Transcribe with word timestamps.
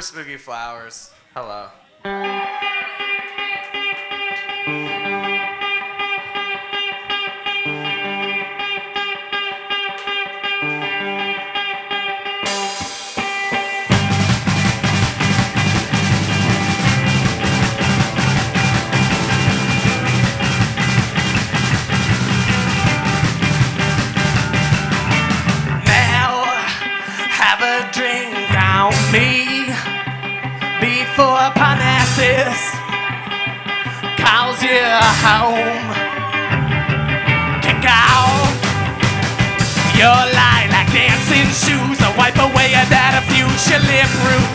We're 0.00 0.04
Spooky 0.04 0.38
Flowers. 0.38 1.10
Hello. 1.34 1.68
Now, 25.84 26.44
have 27.28 27.60
a 27.60 27.92
drink 27.92 28.32
me 29.12 29.49
before 30.80 31.50
Parnassus 31.56 32.60
calls 34.20 34.62
you 34.62 34.82
home. 35.24 35.86
Kick 37.64 37.84
out 37.86 38.50
your 39.96 40.20
lilac 40.32 40.88
dancing 40.92 41.50
shoes, 41.52 41.98
or 42.00 42.12
wipe 42.16 42.38
away 42.38 42.72
that 42.72 43.20
future 43.28 43.82
lip 43.90 44.10
root, 44.26 44.48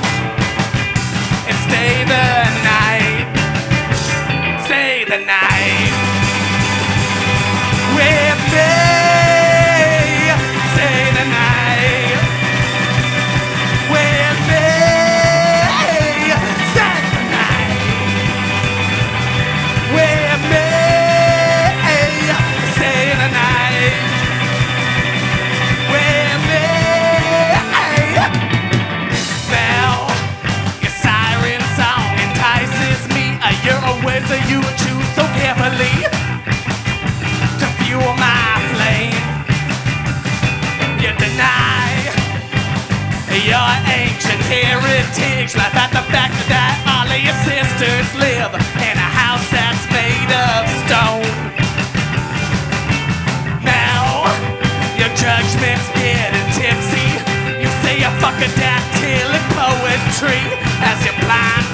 words 34.36 34.50
you 34.52 34.62
choose 34.84 35.10
so 35.16 35.24
carefully 35.40 35.96
to 37.60 37.66
fuel 37.80 38.14
my 38.20 38.60
flame. 38.72 39.24
You 41.00 41.12
deny 41.18 41.92
your 43.46 43.72
ancient 43.92 44.42
heritage. 44.50 45.56
Laugh 45.56 45.76
at 45.76 45.92
the 45.92 46.04
fact 46.12 46.36
that 46.50 46.74
all 46.88 47.08
of 47.08 47.20
your 47.22 47.38
sisters 47.46 48.08
live 48.18 48.52
in 48.82 48.96
a 48.98 49.10
house 49.22 49.46
that's 49.52 49.86
made 49.94 50.32
of 50.32 50.64
stone. 50.84 51.32
Now 53.64 54.26
your 54.98 55.12
judgment's 55.16 55.88
getting 55.94 56.48
tipsy. 56.58 57.08
You 57.62 57.70
say 57.84 58.00
you 58.00 58.12
fuck 58.20 58.38
a 58.42 58.50
dactyl 58.58 59.30
in 59.32 59.46
poetry 59.54 60.42
as 60.82 60.98
you 61.06 61.14
blindfold 61.24 61.65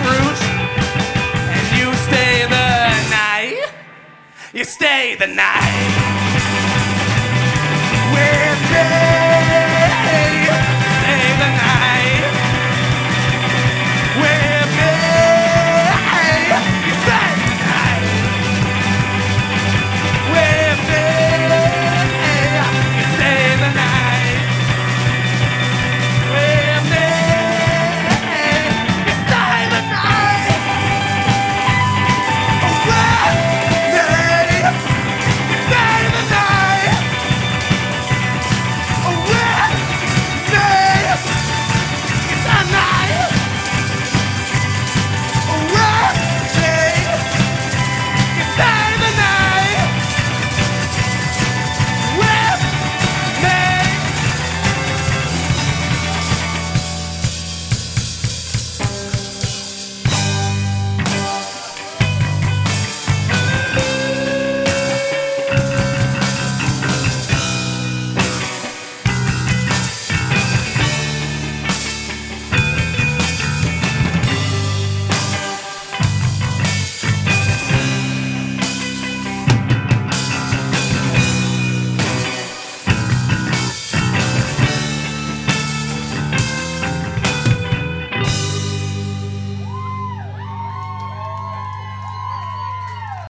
future. 0.00 0.56
And 1.54 1.66
you 1.78 1.94
stay 1.94 2.46
the 2.48 2.68
night. 3.10 3.72
You 4.52 4.64
stay 4.64 5.16
the 5.16 5.26
night. 5.26 6.15